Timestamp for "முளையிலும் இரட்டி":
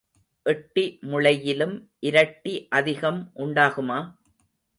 1.01-2.67